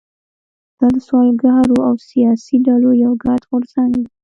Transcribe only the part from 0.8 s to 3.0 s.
د سوداګرو او سیاسي ډلو